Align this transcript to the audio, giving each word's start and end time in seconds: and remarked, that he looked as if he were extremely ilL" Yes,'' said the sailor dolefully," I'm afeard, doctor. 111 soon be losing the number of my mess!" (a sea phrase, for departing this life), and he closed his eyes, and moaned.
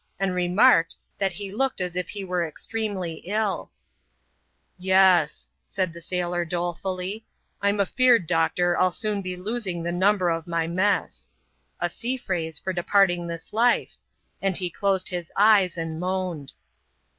and 0.19 0.33
remarked, 0.33 0.95
that 1.19 1.33
he 1.33 1.51
looked 1.51 1.79
as 1.79 1.95
if 1.95 2.09
he 2.09 2.23
were 2.25 2.43
extremely 2.43 3.21
ilL" 3.27 3.71
Yes,'' 4.95 5.47
said 5.67 5.93
the 5.93 6.01
sailor 6.01 6.43
dolefully," 6.43 7.23
I'm 7.61 7.79
afeard, 7.79 8.25
doctor. 8.25 8.69
111 8.71 8.93
soon 8.93 9.21
be 9.21 9.35
losing 9.35 9.83
the 9.83 9.91
number 9.91 10.31
of 10.31 10.47
my 10.47 10.65
mess!" 10.65 11.29
(a 11.79 11.87
sea 11.87 12.17
phrase, 12.17 12.57
for 12.57 12.73
departing 12.73 13.27
this 13.27 13.53
life), 13.53 13.97
and 14.41 14.57
he 14.57 14.71
closed 14.71 15.09
his 15.09 15.31
eyes, 15.37 15.77
and 15.77 15.99
moaned. 15.99 16.53